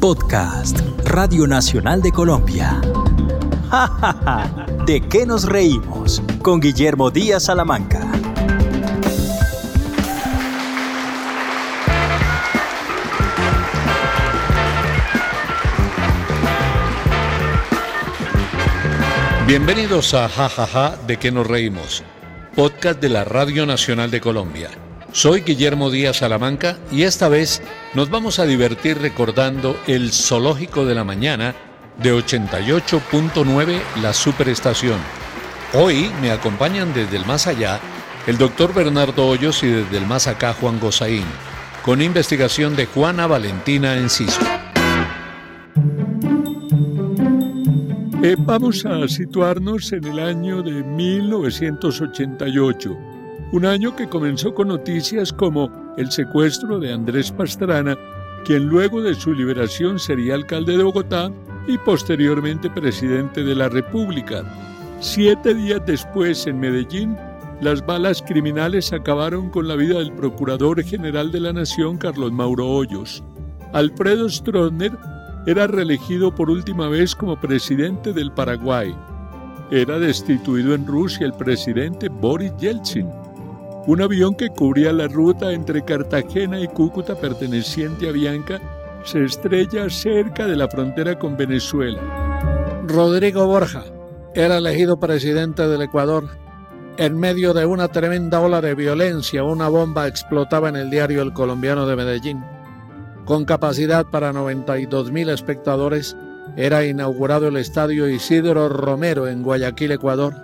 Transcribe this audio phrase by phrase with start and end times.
[0.00, 2.80] Podcast Radio Nacional de Colombia.
[4.86, 6.22] ¿De qué nos reímos?
[6.40, 8.10] Con Guillermo Díaz Salamanca.
[19.46, 22.02] Bienvenidos a Jajaja de qué nos reímos,
[22.56, 24.70] podcast de la Radio Nacional de Colombia.
[25.12, 27.60] Soy Guillermo Díaz Salamanca y esta vez
[27.94, 31.52] nos vamos a divertir recordando el Zoológico de la Mañana
[32.00, 35.00] de 88.9 La Superestación.
[35.74, 37.80] Hoy me acompañan desde el más allá
[38.26, 41.24] el doctor Bernardo Hoyos y desde el más acá Juan Gozaín,
[41.84, 44.40] con investigación de Juana Valentina Enciso.
[48.22, 52.96] Eh, vamos a situarnos en el año de 1988,
[53.52, 57.96] un año que comenzó con noticias como el secuestro de Andrés Pastrana,
[58.44, 61.30] quien luego de su liberación sería alcalde de Bogotá
[61.66, 64.44] y posteriormente presidente de la República.
[65.00, 67.16] Siete días después, en Medellín,
[67.60, 72.66] las balas criminales acabaron con la vida del Procurador General de la Nación, Carlos Mauro
[72.66, 73.22] Hoyos.
[73.72, 74.92] Alfredo Stroessner
[75.46, 78.94] era reelegido por última vez como presidente del Paraguay.
[79.70, 83.19] Era destituido en Rusia el presidente Boris Yeltsin.
[83.86, 88.60] Un avión que cubría la ruta entre Cartagena y Cúcuta perteneciente a Bianca
[89.04, 91.98] se estrella cerca de la frontera con Venezuela.
[92.86, 93.84] Rodrigo Borja
[94.34, 96.28] era elegido presidente del Ecuador.
[96.98, 101.32] En medio de una tremenda ola de violencia, una bomba explotaba en el diario El
[101.32, 102.44] Colombiano de Medellín.
[103.24, 106.16] Con capacidad para 92.000 espectadores,
[106.56, 110.34] era inaugurado el estadio Isidro Romero en Guayaquil, Ecuador.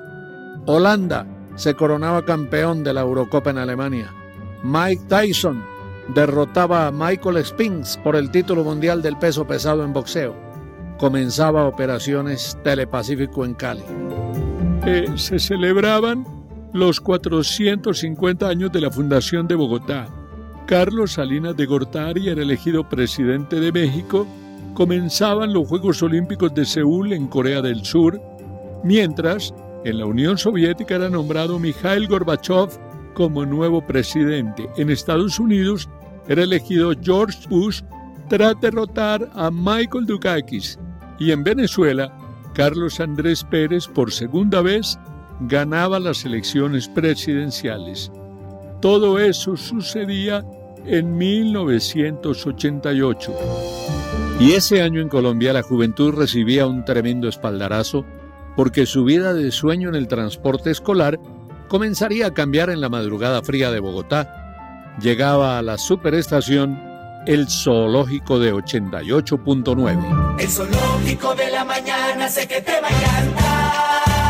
[0.64, 1.26] Holanda
[1.56, 4.12] se coronaba campeón de la Eurocopa en Alemania.
[4.62, 5.62] Mike Tyson
[6.14, 10.34] derrotaba a Michael Spinks por el título mundial del peso pesado en boxeo.
[10.98, 13.82] Comenzaba operaciones Telepacífico en Cali.
[14.86, 16.24] Eh, se celebraban
[16.72, 20.08] los 450 años de la fundación de Bogotá.
[20.66, 24.26] Carlos Salinas de Gortari era elegido presidente de México.
[24.74, 28.20] Comenzaban los Juegos Olímpicos de Seúl en Corea del Sur,
[28.84, 29.54] mientras
[29.86, 32.70] en la Unión Soviética era nombrado Mikhail Gorbachev
[33.14, 34.68] como nuevo presidente.
[34.76, 35.88] En Estados Unidos
[36.26, 37.82] era elegido George Bush
[38.28, 40.76] tras derrotar a Michael Dukakis.
[41.20, 42.12] Y en Venezuela,
[42.52, 44.98] Carlos Andrés Pérez por segunda vez
[45.42, 48.10] ganaba las elecciones presidenciales.
[48.82, 50.44] Todo eso sucedía
[50.84, 53.32] en 1988.
[54.40, 58.04] Y ese año en Colombia la juventud recibía un tremendo espaldarazo
[58.56, 61.20] porque su vida de sueño en el transporte escolar
[61.68, 64.94] comenzaría a cambiar en la madrugada fría de Bogotá.
[65.00, 66.80] Llegaba a la superestación
[67.26, 70.40] el zoológico de 88.9.
[70.40, 74.25] El zoológico de la mañana sé que te va a encantar.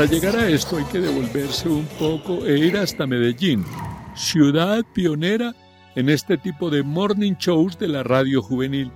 [0.00, 3.66] Para llegar a esto hay que devolverse un poco e ir hasta Medellín,
[4.14, 5.54] ciudad pionera
[5.94, 8.90] en este tipo de morning shows de la radio juvenil.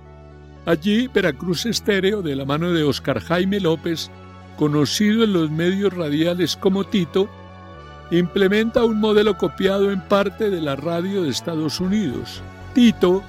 [0.65, 4.09] Allí, Veracruz Estéreo, de la mano de Oscar Jaime López,
[4.57, 7.29] conocido en los medios radiales como Tito,
[8.09, 12.41] implementa un modelo copiado en parte de la radio de Estados Unidos.
[12.73, 13.21] Tito,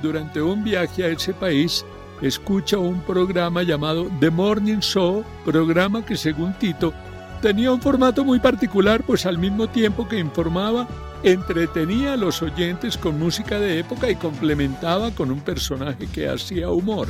[0.00, 1.84] durante un viaje a ese país,
[2.22, 6.94] escucha un programa llamado The Morning Show, programa que según Tito
[7.40, 10.86] tenía un formato muy particular, pues al mismo tiempo que informaba,
[11.22, 16.70] entretenía a los oyentes con música de época y complementaba con un personaje que hacía
[16.70, 17.08] humor.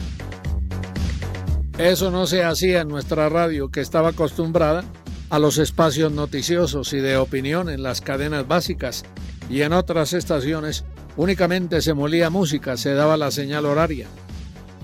[1.78, 4.84] Eso no se hacía en nuestra radio, que estaba acostumbrada
[5.30, 9.04] a los espacios noticiosos y de opinión en las cadenas básicas,
[9.50, 10.84] y en otras estaciones
[11.16, 14.06] únicamente se molía música, se daba la señal horaria.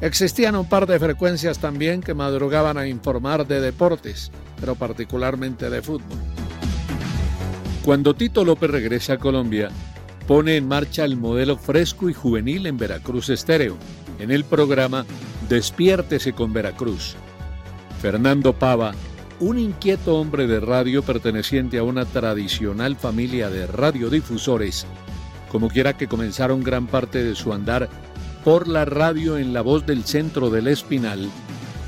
[0.00, 4.30] Existían un par de frecuencias también que madrugaban a informar de deportes,
[4.60, 6.18] pero particularmente de fútbol.
[7.84, 9.68] Cuando Tito López regresa a Colombia,
[10.26, 13.76] pone en marcha el modelo fresco y juvenil en Veracruz Estéreo,
[14.18, 15.04] en el programa
[15.48, 17.14] Despiértese con Veracruz.
[18.00, 18.94] Fernando Pava,
[19.40, 24.86] un inquieto hombre de radio perteneciente a una tradicional familia de radiodifusores,
[25.50, 27.88] como quiera que comenzaron gran parte de su andar
[28.44, 31.28] por la radio en la voz del centro del Espinal,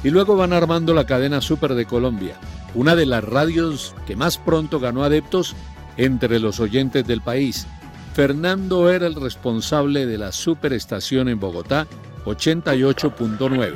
[0.04, 2.36] y luego van armando la cadena Super de Colombia,
[2.76, 5.56] una de las radios que más pronto ganó adeptos
[5.96, 7.66] entre los oyentes del país.
[8.14, 11.86] Fernando era el responsable de la superestación en Bogotá,
[12.26, 13.74] 88.9.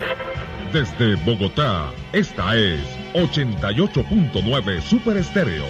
[0.73, 2.81] Desde Bogotá, esta es
[3.15, 5.65] 88.9 Super Estéreo.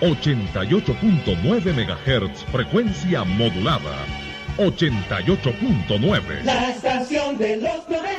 [0.00, 4.27] 88.9 MHz, frecuencia modulada.
[4.58, 6.42] 88.9.
[6.44, 7.70] La estación de los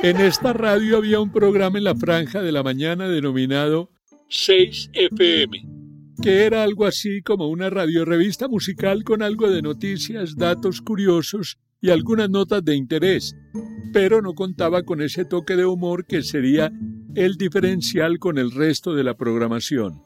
[0.02, 3.90] En esta radio había un programa en la franja de la mañana denominado
[4.30, 5.68] 6 FM,
[6.22, 11.90] que era algo así como una radiorevista musical con algo de noticias, datos curiosos y
[11.90, 13.36] algunas notas de interés,
[13.92, 16.72] pero no contaba con ese toque de humor que sería
[17.14, 20.02] el diferencial con el resto de la programación.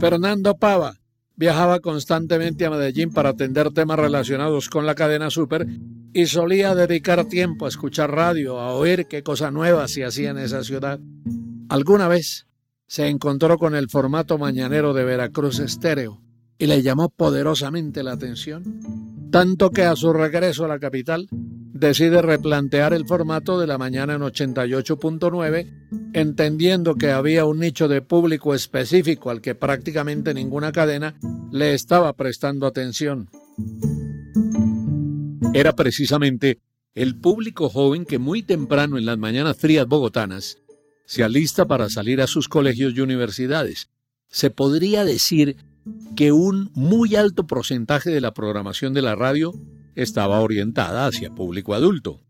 [0.00, 1.03] Fernando Pava
[1.36, 5.66] viajaba constantemente a Medellín para atender temas relacionados con la cadena Super
[6.12, 10.38] y solía dedicar tiempo a escuchar radio, a oír qué cosas nuevas se hacía en
[10.38, 11.00] esa ciudad.
[11.68, 12.46] Alguna vez
[12.86, 16.20] se encontró con el formato mañanero de Veracruz Estéreo
[16.58, 18.62] y le llamó poderosamente la atención,
[19.32, 21.28] tanto que a su regreso a la capital
[21.74, 28.00] decide replantear el formato de la mañana en 88.9, entendiendo que había un nicho de
[28.00, 31.16] público específico al que prácticamente ninguna cadena
[31.50, 33.28] le estaba prestando atención.
[35.52, 36.60] Era precisamente
[36.94, 40.58] el público joven que muy temprano en las mañanas frías bogotanas
[41.06, 43.90] se alista para salir a sus colegios y universidades.
[44.28, 45.56] Se podría decir
[46.14, 49.52] que un muy alto porcentaje de la programación de la radio
[49.94, 52.22] estaba orientada hacia público adulto.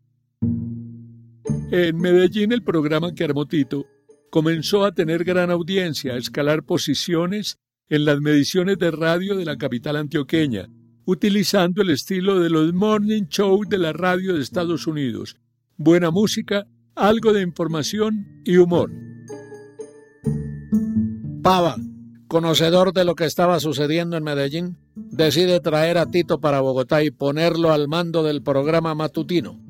[1.70, 3.24] En Medellín el programa que
[4.30, 7.58] comenzó a tener gran audiencia, a escalar posiciones
[7.88, 10.68] en las mediciones de radio de la capital antioqueña,
[11.04, 15.36] utilizando el estilo de los morning show de la radio de Estados Unidos.
[15.76, 18.90] Buena música, algo de información y humor.
[21.42, 21.76] Pava,
[22.34, 27.12] conocedor de lo que estaba sucediendo en Medellín, decide traer a Tito para Bogotá y
[27.12, 29.60] ponerlo al mando del programa matutino.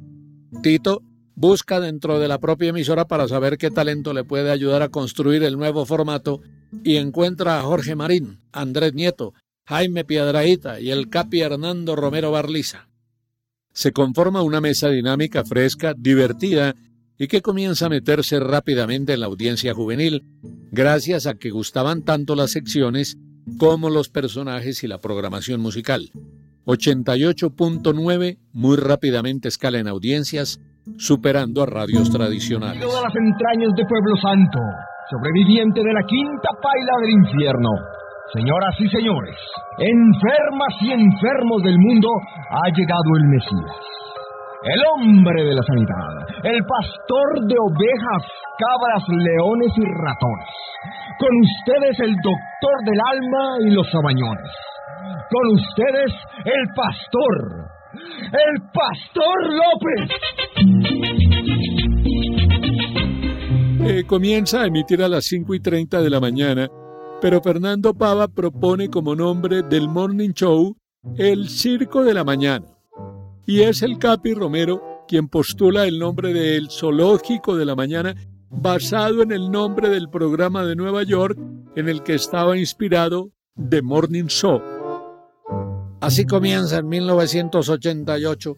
[0.62, 1.02] Tito
[1.34, 5.42] busca dentro de la propia emisora para saber qué talento le puede ayudar a construir
[5.42, 6.40] el nuevo formato
[6.82, 9.34] y encuentra a Jorge Marín, Andrés Nieto,
[9.66, 12.88] Jaime Piedraíta y el capi Hernando Romero Barliza.
[13.74, 16.74] Se conforma una mesa dinámica, fresca, divertida
[17.18, 20.24] y que comienza a meterse rápidamente en la audiencia juvenil,
[20.70, 23.16] gracias a que gustaban tanto las secciones
[23.58, 26.10] como los personajes y la programación musical.
[26.66, 30.60] 88.9 muy rápidamente escala en audiencias,
[30.96, 32.80] superando a radios tradicionales.
[32.80, 34.58] Todas las entrañas de Pueblo Santo,
[35.10, 37.70] sobreviviente de la quinta paila del infierno.
[38.32, 39.36] Señoras y señores,
[39.78, 42.08] enfermas y enfermos del mundo,
[42.50, 43.93] ha llegado el Mesías.
[44.64, 48.22] El hombre de la sanidad, el pastor de ovejas,
[48.56, 50.48] cabras, leones y ratones.
[51.18, 54.50] Con ustedes el doctor del alma y los sabañones.
[55.30, 56.12] Con ustedes
[56.46, 57.68] el pastor.
[58.32, 60.00] El pastor López.
[63.86, 66.68] Eh, comienza a emitir a las 5 y 30 de la mañana,
[67.20, 70.74] pero Fernando Pava propone como nombre del Morning Show
[71.18, 72.73] el Circo de la Mañana.
[73.46, 78.14] Y es el Capi Romero quien postula el nombre del Zoológico de la Mañana
[78.50, 81.38] basado en el nombre del programa de Nueva York
[81.76, 83.30] en el que estaba inspirado
[83.68, 84.62] The Morning Show.
[86.00, 88.56] Así comienza en 1988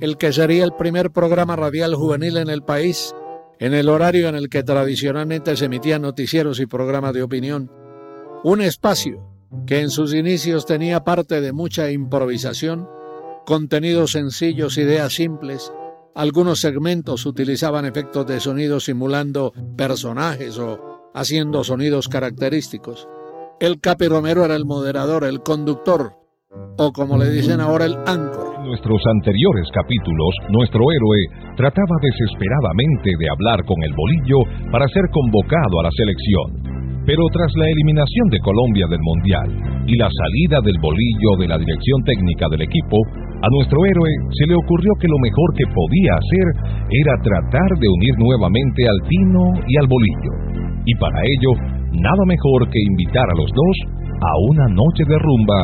[0.00, 3.14] el que sería el primer programa radial juvenil en el país,
[3.58, 7.70] en el horario en el que tradicionalmente se emitían noticieros y programas de opinión.
[8.42, 9.24] Un espacio
[9.66, 12.88] que en sus inicios tenía parte de mucha improvisación,
[13.44, 15.72] contenidos sencillos, ideas simples,
[16.14, 23.08] algunos segmentos utilizaban efectos de sonido simulando personajes o haciendo sonidos característicos.
[23.60, 26.12] El Capi Romero era el moderador, el conductor,
[26.78, 28.56] o como le dicen ahora, el anchor.
[28.58, 31.20] En nuestros anteriores capítulos, nuestro héroe
[31.56, 37.02] trataba desesperadamente de hablar con el bolillo para ser convocado a la selección.
[37.04, 41.58] Pero tras la eliminación de Colombia del Mundial y la salida del bolillo de la
[41.58, 42.96] dirección técnica del equipo,
[43.42, 46.46] a nuestro héroe se le ocurrió que lo mejor que podía hacer
[46.90, 50.32] era tratar de unir nuevamente al Tino y al Bolillo.
[50.86, 51.50] Y para ello,
[51.90, 53.76] nada mejor que invitar a los dos
[54.22, 55.58] a una noche de rumba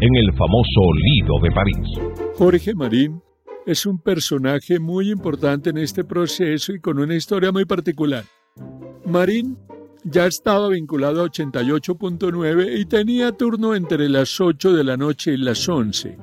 [0.00, 2.14] en el famoso Lido de París.
[2.38, 3.20] Jorge Marín
[3.66, 8.22] es un personaje muy importante en este proceso y con una historia muy particular.
[9.06, 9.56] Marín
[10.04, 15.38] ya estaba vinculado a 88.9 y tenía turno entre las 8 de la noche y
[15.38, 16.16] las 11.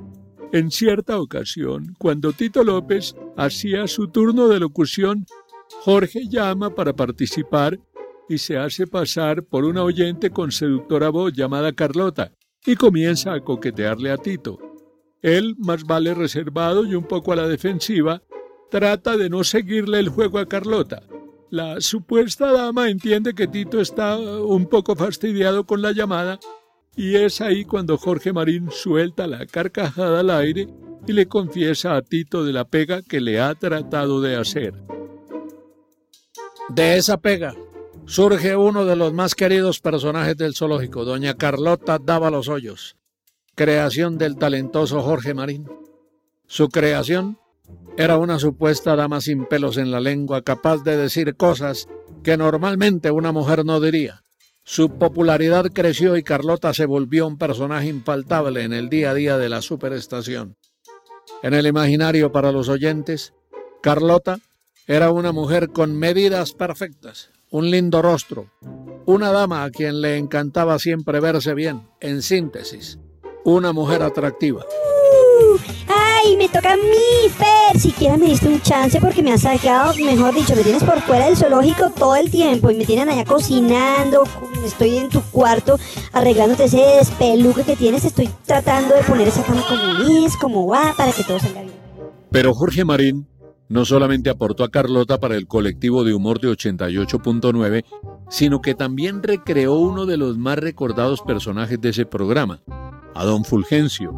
[0.53, 5.25] En cierta ocasión, cuando Tito López hacía su turno de locución,
[5.83, 7.79] Jorge llama para participar
[8.27, 12.33] y se hace pasar por una oyente con seductora voz llamada Carlota.
[12.65, 14.59] y comienza a coquetearle a Tito.
[15.23, 18.21] Él, más vale reservado y un poco a la defensiva,
[18.69, 21.01] trata de no seguirle el juego a Carlota.
[21.49, 26.39] La supuesta dama entiende que Tito está un poco fastidiado con la llamada
[26.95, 30.67] y es ahí cuando Jorge Marín suelta la carcajada al aire
[31.07, 34.73] y le confiesa a Tito de la pega que le ha tratado de hacer.
[36.69, 37.55] De esa pega
[38.05, 42.97] surge uno de los más queridos personajes del zoológico, doña Carlota Dávalos Hoyos,
[43.55, 45.67] creación del talentoso Jorge Marín.
[46.47, 47.37] Su creación
[47.97, 51.87] era una supuesta dama sin pelos en la lengua, capaz de decir cosas
[52.23, 54.23] que normalmente una mujer no diría.
[54.71, 59.37] Su popularidad creció y Carlota se volvió un personaje infaltable en el día a día
[59.37, 60.55] de la superestación.
[61.43, 63.33] En el imaginario para los oyentes,
[63.81, 64.39] Carlota
[64.87, 68.49] era una mujer con medidas perfectas, un lindo rostro,
[69.05, 72.97] una dama a quien le encantaba siempre verse bien, en síntesis,
[73.43, 74.63] una mujer atractiva.
[75.89, 77.77] ¡Ay, me toca a mí, Fer!
[77.77, 81.25] Siquiera me diste un chance porque me has sacado, mejor dicho, me tienes por fuera
[81.25, 84.23] del zoológico todo el tiempo y me tienen allá cocinando,
[84.63, 85.77] estoy en tu cuarto
[86.13, 90.93] arreglándote ese despeluque que tienes, estoy tratando de poner esa cama como es, como va,
[90.95, 91.73] para que todo salga bien.
[92.31, 93.27] Pero Jorge Marín
[93.71, 97.85] no solamente aportó a Carlota para el colectivo de humor de 88.9,
[98.29, 102.61] sino que también recreó uno de los más recordados personajes de ese programa,
[103.15, 104.13] a don Fulgencio,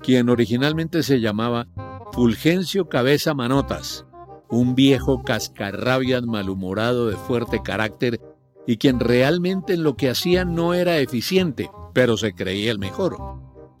[0.00, 1.66] quien originalmente se llamaba
[2.12, 4.06] Fulgencio Cabeza Manotas,
[4.48, 8.20] un viejo cascarrabias malhumorado de fuerte carácter
[8.68, 13.16] y quien realmente en lo que hacía no era eficiente, pero se creía el mejor.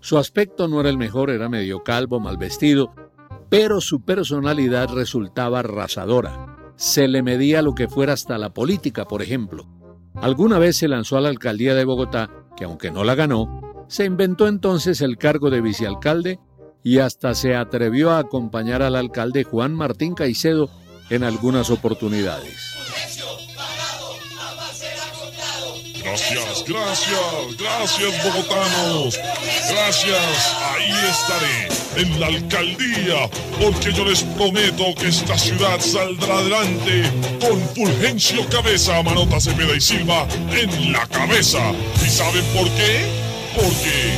[0.00, 2.94] Su aspecto no era el mejor, era medio calvo, mal vestido,
[3.50, 6.72] pero su personalidad resultaba arrasadora.
[6.76, 9.68] Se le medía lo que fuera hasta la política, por ejemplo.
[10.14, 14.06] Alguna vez se lanzó a la alcaldía de Bogotá, que aunque no la ganó, se
[14.06, 16.40] inventó entonces el cargo de vicealcalde
[16.82, 20.70] y hasta se atrevió a acompañar al alcalde Juan Martín Caicedo
[21.10, 22.77] en algunas oportunidades.
[26.08, 29.20] Gracias, gracias, gracias bogotanos.
[29.68, 31.68] Gracias, ahí estaré,
[32.02, 33.28] en la alcaldía,
[33.60, 39.80] porque yo les prometo que esta ciudad saldrá adelante con Fulgencio Cabeza, Manota Cepeda y
[39.82, 41.72] Silva en la cabeza.
[42.02, 43.04] ¿Y saben por qué?
[43.54, 44.14] Porque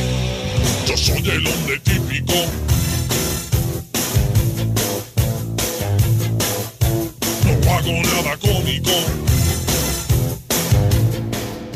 [0.87, 2.33] yo soy el hombre típico.
[7.43, 8.91] No hago nada cómico.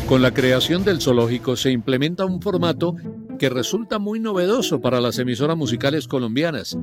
[0.08, 2.96] Con la creación del zoológico se implementa un formato
[3.40, 6.78] que resulta muy novedoso para las emisoras musicales colombianas,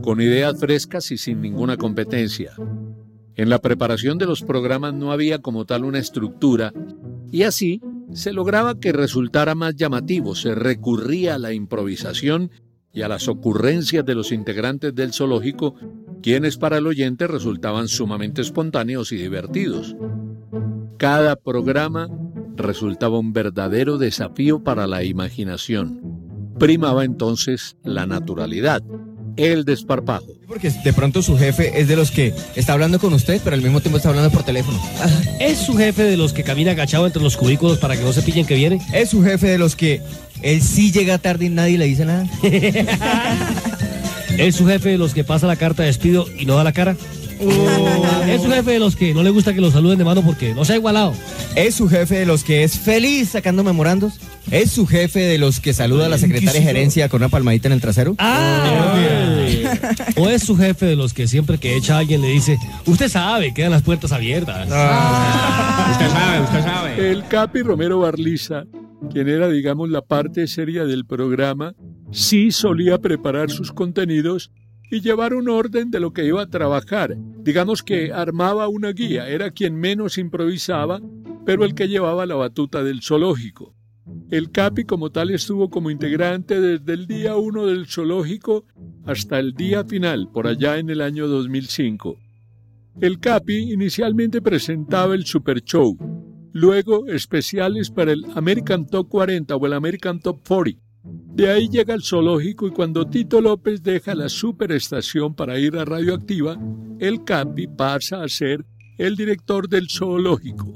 [0.00, 2.52] con ideas frescas y sin ninguna competencia.
[3.34, 6.72] En la preparación de los programas no había como tal una estructura
[7.32, 7.82] y así
[8.12, 12.52] se lograba que resultara más llamativo, se recurría a la improvisación
[12.92, 15.74] y a las ocurrencias de los integrantes del zoológico,
[16.22, 19.96] quienes para el oyente resultaban sumamente espontáneos y divertidos.
[20.96, 22.08] Cada programa
[22.58, 26.00] resultaba un verdadero desafío para la imaginación.
[26.58, 28.82] Primaba entonces la naturalidad,
[29.36, 30.26] el desparpajo.
[30.46, 33.62] Porque de pronto su jefe es de los que está hablando con usted, pero al
[33.62, 34.80] mismo tiempo está hablando por teléfono.
[35.40, 38.22] Es su jefe de los que camina agachado entre los cubículos para que no se
[38.22, 38.80] pillen que viene.
[38.92, 40.02] Es su jefe de los que
[40.42, 42.28] él sí llega tarde y nadie le dice nada.
[44.38, 46.72] es su jefe de los que pasa la carta de despido y no da la
[46.72, 46.96] cara.
[47.40, 50.54] Es su jefe de los que no le gusta que lo saluden de mano porque
[50.54, 51.14] no se ha igualado.
[51.54, 54.14] Es su jefe de los que es feliz sacando memorandos.
[54.50, 57.68] Es su jefe de los que saluda a la secretaria de gerencia con una palmadita
[57.68, 58.14] en el trasero.
[58.18, 58.96] Ah,
[60.16, 63.08] o es su jefe de los que siempre que echa a alguien le dice, usted
[63.08, 64.68] sabe, quedan las puertas abiertas.
[64.72, 65.88] Ah.
[65.92, 67.10] Usted sabe, usted sabe.
[67.10, 68.64] El Capi Romero Barliza,
[69.12, 71.74] quien era, digamos, la parte seria del programa,
[72.10, 74.50] sí solía preparar sus contenidos
[74.90, 77.16] y llevar un orden de lo que iba a trabajar.
[77.42, 81.00] Digamos que armaba una guía, era quien menos improvisaba,
[81.44, 83.74] pero el que llevaba la batuta del zoológico.
[84.30, 88.64] El CAPI como tal estuvo como integrante desde el día 1 del zoológico
[89.04, 92.18] hasta el día final, por allá en el año 2005.
[93.00, 95.96] El CAPI inicialmente presentaba el Super Show,
[96.52, 100.80] luego especiales para el American Top 40 o el American Top 40,
[101.38, 105.84] de ahí llega el zoológico y cuando Tito López deja la superestación para ir a
[105.84, 106.58] Radioactiva,
[106.98, 108.64] el Capi pasa a ser
[108.98, 110.72] el director del zoológico.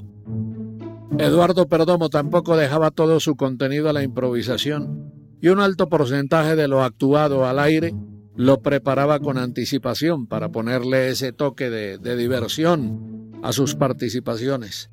[1.19, 5.11] Eduardo Perdomo tampoco dejaba todo su contenido a la improvisación
[5.41, 7.93] y un alto porcentaje de lo actuado al aire
[8.37, 14.89] lo preparaba con anticipación para ponerle ese toque de, de diversión a sus participaciones.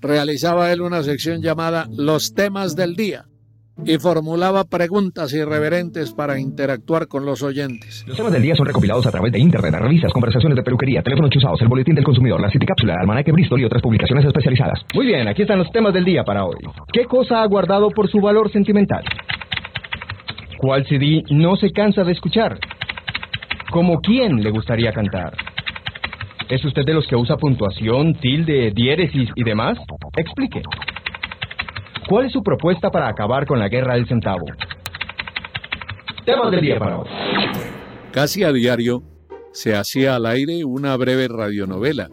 [0.00, 3.26] Realizaba él una sección llamada Los temas del día
[3.84, 8.04] y formulaba preguntas irreverentes para interactuar con los oyentes.
[8.06, 11.30] Los temas del día son recopilados a través de internet, revistas, conversaciones de peluquería, teléfonos
[11.30, 14.80] chuzados, el boletín del consumidor, la City Cápsula, almanaque Bristol y otras publicaciones especializadas.
[14.94, 16.58] Muy bien, aquí están los temas del día para hoy.
[16.92, 19.04] ¿Qué cosa ha guardado por su valor sentimental?
[20.58, 22.58] ¿Cuál CD no se cansa de escuchar?
[23.70, 25.32] ¿Cómo quién le gustaría cantar?
[26.50, 29.78] ¿Es usted de los que usa puntuación, tilde, diéresis y demás?
[30.16, 30.62] Explique.
[32.10, 34.44] ¿Cuál es su propuesta para acabar con la guerra del centavo?
[36.26, 37.08] Temas del día para hoy.
[38.10, 39.04] Casi a diario
[39.52, 42.08] se hacía al aire una breve radionovela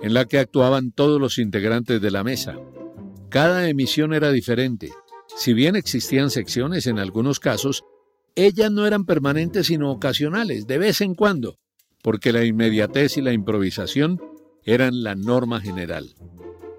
[0.00, 2.54] en la que actuaban todos los integrantes de la mesa.
[3.28, 4.90] Cada emisión era diferente.
[5.36, 7.82] Si bien existían secciones en algunos casos,
[8.36, 11.56] ellas no eran permanentes sino ocasionales, de vez en cuando,
[12.04, 14.20] porque la inmediatez y la improvisación
[14.62, 16.14] eran la norma general.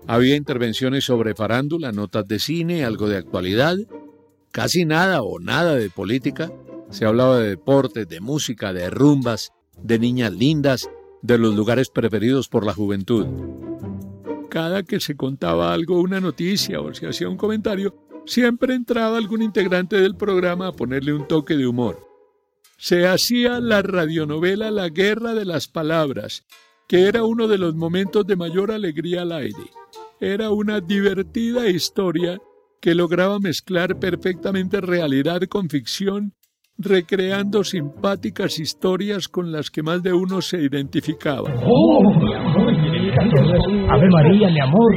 [0.07, 3.77] Había intervenciones sobre farándula, notas de cine, algo de actualidad,
[4.51, 6.51] casi nada o nada de política.
[6.91, 10.89] Se hablaba de deportes, de música, de rumbas, de niñas lindas,
[11.23, 13.25] de los lugares preferidos por la juventud.
[14.49, 17.95] Cada que se contaba algo, una noticia o se hacía un comentario,
[18.25, 22.07] siempre entraba algún integrante del programa a ponerle un toque de humor.
[22.77, 26.45] Se hacía la radionovela La Guerra de las Palabras,
[26.87, 29.71] que era uno de los momentos de mayor alegría al aire.
[30.21, 32.37] Era una divertida historia
[32.81, 36.31] que lograba mezclar perfectamente realidad con ficción,
[36.77, 41.51] recreando simpáticas historias con las que más de uno se identificaba.
[41.67, 42.01] ¡Oh!
[43.91, 44.93] ¡Ave María, mi amor!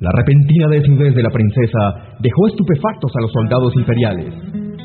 [0.00, 4.34] La repentina desnudez de la princesa dejó estupefactos a los soldados imperiales.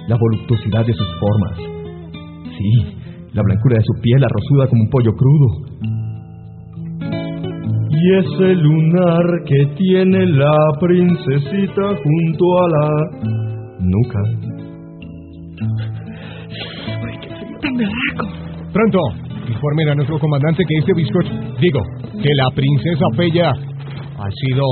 [0.07, 1.57] La voluptuosidad de sus formas.
[2.57, 2.95] Sí,
[3.33, 5.74] la blancura de su piel arrozuda como un pollo crudo
[7.97, 12.89] y ese lunar que tiene la princesita junto a la
[13.79, 14.19] nuca.
[18.73, 18.99] Pronto,
[19.47, 21.29] informen a nuestro comandante que este bizcocho,
[21.61, 21.81] digo,
[22.21, 24.65] que la princesa Bella ha sido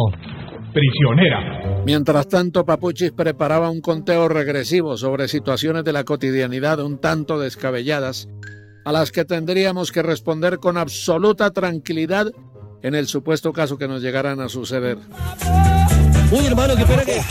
[0.74, 1.84] prisionera.
[1.86, 8.28] Mientras tanto, Papuchis preparaba un conteo regresivo sobre situaciones de la cotidianidad un tanto descabelladas,
[8.84, 12.26] a las que tendríamos que responder con absoluta tranquilidad
[12.84, 14.98] en el supuesto caso que nos llegaran a suceder.
[16.32, 17.22] Uy, hermano, qué pena que,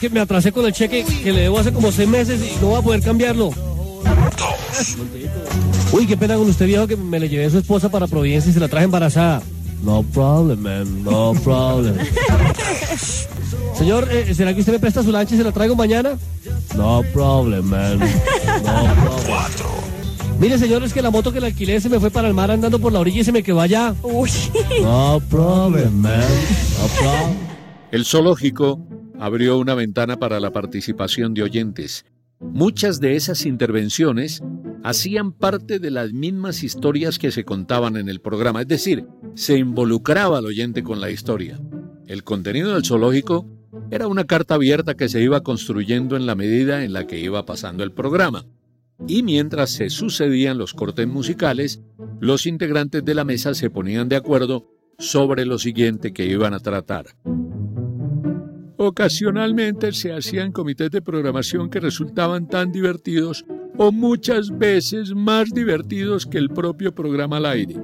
[0.00, 2.68] que me atrasé con el cheque que le debo hace como seis meses y no
[2.68, 3.50] voy a poder cambiarlo.
[5.92, 8.50] Uy, qué pena con usted, viejo, que me le llevé a su esposa para Providencia
[8.50, 9.42] y se la traje embarazada.
[9.82, 11.96] No problem, man, no problem.
[13.74, 16.18] Señor, eh, ¿será que usted me presta su lancha y se la traigo mañana?
[16.76, 18.00] No problem, man.
[18.00, 19.97] No problem.
[20.40, 22.48] Mire, señor, es que la moto que la alquilé se me fue para el mar
[22.52, 23.92] andando por la orilla y se me quedó allá.
[24.04, 24.30] Uy.
[24.80, 26.20] No problem, man.
[26.20, 27.36] No problem.
[27.90, 28.80] El zoológico
[29.18, 32.04] abrió una ventana para la participación de oyentes.
[32.38, 34.40] Muchas de esas intervenciones
[34.84, 39.58] hacían parte de las mismas historias que se contaban en el programa, es decir, se
[39.58, 41.58] involucraba al oyente con la historia.
[42.06, 43.44] El contenido del zoológico
[43.90, 47.44] era una carta abierta que se iba construyendo en la medida en la que iba
[47.44, 48.46] pasando el programa
[49.06, 51.82] y mientras se sucedían los cortes musicales,
[52.20, 54.66] los integrantes de la mesa se ponían de acuerdo
[54.98, 57.06] sobre lo siguiente que iban a tratar.
[58.76, 63.44] Ocasionalmente se hacían comités de programación que resultaban tan divertidos
[63.76, 67.76] o muchas veces más divertidos que el propio programa al aire.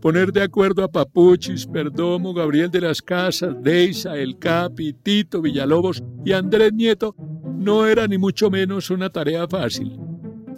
[0.00, 6.02] Poner de acuerdo a Papuchis, Perdomo, Gabriel de las Casas, Deisa, El Capi, Tito, Villalobos
[6.24, 7.14] y Andrés Nieto
[7.56, 10.01] no era ni mucho menos una tarea fácil.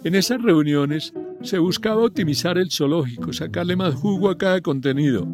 [0.03, 5.27] En esas reuniones se buscaba optimizar el zoológico, sacarle más jugo a cada contenido,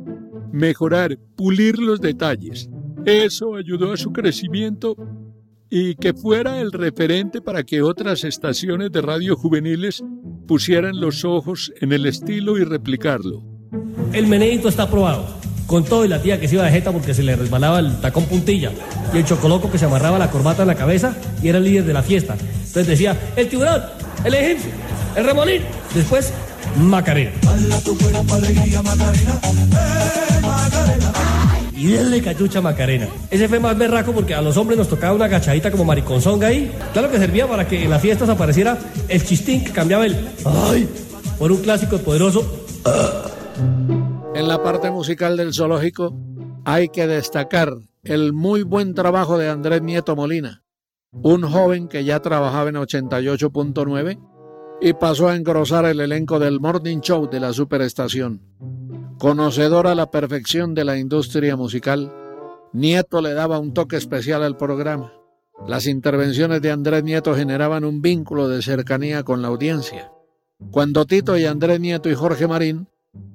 [0.52, 2.70] mejorar, pulir los detalles.
[3.06, 4.96] Eso ayudó a su crecimiento
[5.70, 10.04] y que fuera el referente para que otras estaciones de radio juveniles
[10.48, 13.42] pusieran los ojos en el estilo y replicarlo.
[14.12, 15.26] El meneito está aprobado.
[15.66, 18.02] Con todo y la tía que se iba de jeta porque se le resbalaba el
[18.02, 18.72] tacón puntilla.
[19.14, 21.86] Y el chocoloco que se amarraba la corbata en la cabeza y era el líder
[21.86, 22.36] de la fiesta.
[22.36, 23.82] Entonces decía, el tiburón,
[24.24, 24.72] el egipcio,
[25.16, 25.62] el remolín.
[25.94, 26.34] Después,
[26.78, 27.32] Macarena.
[31.76, 33.08] Y denle cachucha Macarena.
[33.30, 36.72] Ese fue más berraco porque a los hombres nos tocaba una agachadita como mariconzonga ahí.
[36.94, 40.88] Claro que servía para que en las fiestas apareciera el chistín que cambiaba el ¡ay!
[41.40, 42.66] por un clásico poderoso.
[44.36, 46.16] En la parte musical del zoológico
[46.66, 50.61] hay que destacar el muy buen trabajo de Andrés Nieto Molina
[51.14, 54.20] un joven que ya trabajaba en 88.9
[54.82, 58.42] y pasó a engrosar el elenco del Morning Show de la superestación.
[59.20, 62.12] Conocedor a la perfección de la industria musical,
[62.74, 65.14] Nieto le daba un toque especial al programa.
[65.68, 70.12] Las intervenciones de Andrés Nieto generaban un vínculo de cercanía con la audiencia.
[70.72, 72.88] Cuando Tito y Andrés Nieto y Jorge Marín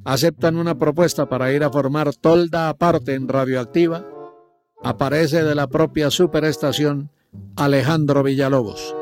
[0.04, 4.04] aceptan una propuesta para ir a formar tolda aparte en Radioactiva,
[4.82, 7.10] aparece de la propia superestación
[7.56, 8.94] Alejandro Villalobos.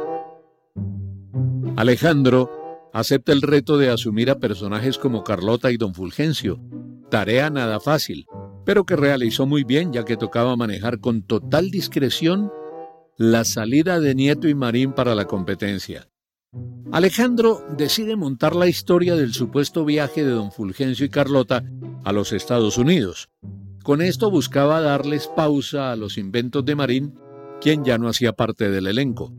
[1.77, 2.51] Alejandro
[2.92, 6.61] acepta el reto de asumir a personajes como Carlota y Don Fulgencio,
[7.11, 8.27] tarea nada fácil,
[8.64, 12.53] pero que realizó muy bien ya que tocaba manejar con total discreción
[13.16, 16.09] la salida de Nieto y Marín para la competencia.
[16.92, 21.64] Alejandro decide montar la historia del supuesto viaje de don Fulgencio y Carlota
[22.05, 23.29] a los Estados Unidos.
[23.83, 27.14] Con esto buscaba darles pausa a los inventos de Marín,
[27.60, 29.32] quien ya no hacía parte del elenco.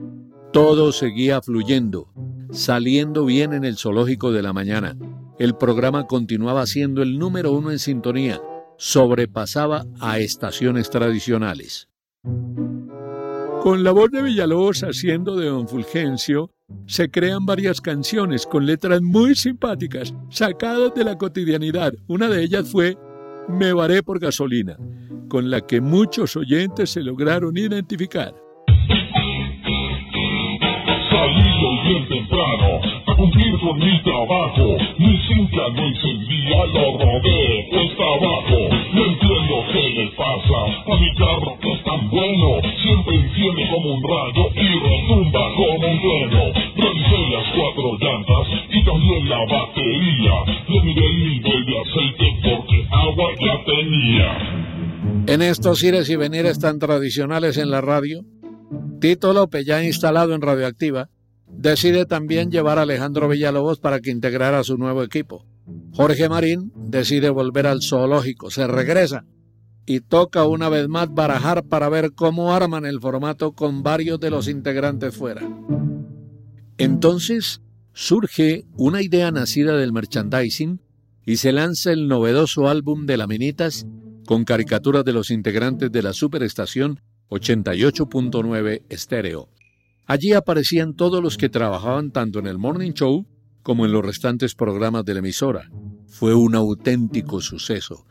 [0.51, 2.12] Todo seguía fluyendo,
[2.51, 4.97] saliendo bien en el zoológico de la mañana.
[5.38, 8.41] El programa continuaba siendo el número uno en sintonía,
[8.78, 11.89] sobrepasaba a estaciones tradicionales.
[13.62, 16.51] Con la voz de Villalobos haciendo de Don Fulgencio,
[16.88, 21.93] se crean varias canciones con letras muy simpáticas, sacadas de la cotidianidad.
[22.08, 22.97] Una de ellas fue
[23.49, 24.78] Me varé por gasolina,
[25.28, 28.34] con la que muchos oyentes se lograron identificar.
[31.10, 34.78] Salí bien temprano a cumplir con mi trabajo.
[34.98, 38.60] Mi cinta no encendía, lo robé, cuesta abajo.
[38.94, 42.62] No entiendo qué le pasa a mi carro que es tan bueno.
[42.82, 46.44] Siempre enciende como un rayo y retumba como un trueno.
[46.76, 50.34] Revisé las cuatro llantas y también la batería.
[50.68, 54.64] Le miré el nivel de aceite porque agua ya tenía.
[55.28, 58.24] En estos ires y venires tan tradicionales en la radio,
[59.02, 61.10] Tito López, ya instalado en Radioactiva,
[61.48, 65.48] decide también llevar a Alejandro Villalobos para que integrara su nuevo equipo.
[65.94, 69.26] Jorge Marín decide volver al zoológico, se regresa
[69.88, 74.30] y toca una vez más barajar para ver cómo arman el formato con varios de
[74.30, 75.42] los integrantes fuera.
[76.78, 77.62] Entonces
[77.94, 80.82] surge una idea nacida del merchandising
[81.26, 83.88] y se lanza el novedoso álbum de Laminitas
[84.26, 89.50] con caricaturas de los integrantes de la superestación 88.9 estéreo.
[90.06, 93.26] Allí aparecían todos los que trabajaban tanto en el Morning Show
[93.64, 95.72] como en los restantes programas de la emisora.
[96.08, 98.06] Fue un auténtico suceso.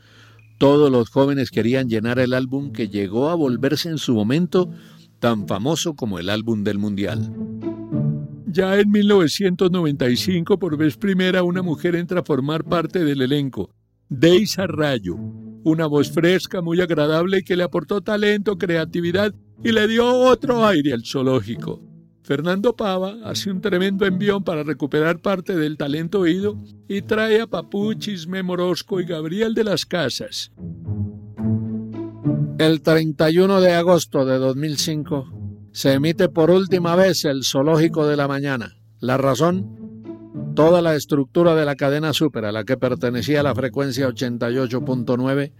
[0.58, 4.70] Todos los jóvenes querían llenar el álbum que llegó a volverse en su momento
[5.20, 7.32] tan famoso como el álbum del Mundial.
[8.46, 13.70] Ya en 1995, por vez primera, una mujer entra a formar parte del elenco,
[14.08, 15.16] Deisa Rayo,
[15.64, 20.92] una voz fresca, muy agradable que le aportó talento, creatividad y le dio otro aire
[20.92, 21.80] al zoológico.
[22.22, 27.46] Fernando Pava hace un tremendo envión para recuperar parte del talento oído y trae a
[27.46, 30.52] Papuchis, Memorosco y Gabriel de las Casas.
[32.58, 38.28] El 31 de agosto de 2005 se emite por última vez el Zoológico de la
[38.28, 38.76] Mañana.
[39.00, 39.83] La razón,
[40.54, 45.52] toda la estructura de la cadena Super a la que pertenecía la frecuencia 88.9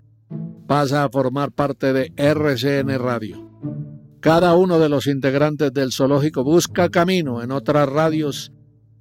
[0.67, 3.51] pasa a formar parte de RCN Radio.
[4.21, 8.53] Cada uno de los integrantes del zoológico busca camino en otras radios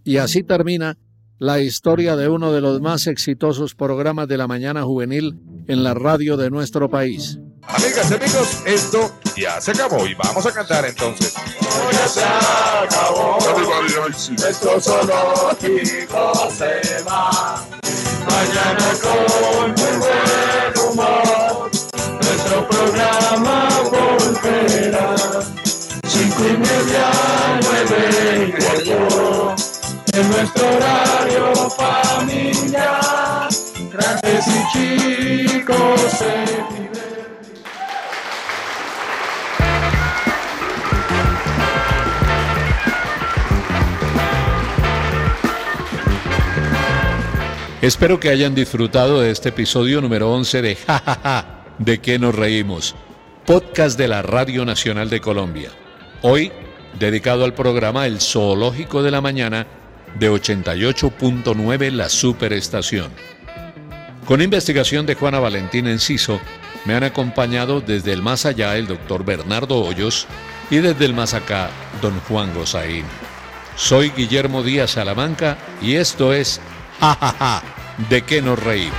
[0.04, 0.98] y así termina
[1.40, 5.94] la historia de uno de los más exitosos programas de la mañana juvenil en la
[5.94, 7.40] radio de nuestro país.
[7.68, 11.34] Amigas y amigos, esto ya se acabó y vamos a cantar entonces.
[11.92, 13.38] ya se acabó.
[14.38, 17.66] Nuestro zoológico se va.
[18.26, 21.72] Mañana con muy buen humor.
[22.22, 25.16] Nuestro programa volverá.
[26.06, 27.12] Cinco y media,
[27.62, 29.56] nueve y cuarto.
[30.14, 33.50] En nuestro horario familiar.
[33.92, 37.03] Grandes y chicos se
[47.84, 52.96] Espero que hayan disfrutado de este episodio número 11 de Jajaja, de qué nos reímos,
[53.46, 55.70] podcast de la Radio Nacional de Colombia.
[56.22, 56.54] Hoy
[56.98, 59.68] dedicado al programa El Zoológico de la Mañana
[60.18, 63.12] de 88.9 La Superestación.
[64.24, 66.40] Con investigación de Juana Valentín Enciso,
[66.86, 70.26] me han acompañado desde el más allá el doctor Bernardo Hoyos
[70.70, 71.70] y desde el más acá
[72.02, 73.04] don Juan Gozaín.
[73.76, 76.62] Soy Guillermo Díaz Salamanca y esto es
[77.04, 77.62] Ja,
[78.10, 78.96] ¿De qué nos reímos?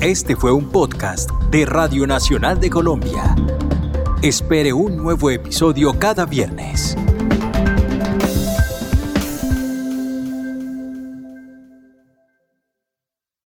[0.00, 3.36] Este fue un podcast de Radio Nacional de Colombia.
[4.20, 6.96] Espere un nuevo episodio cada viernes.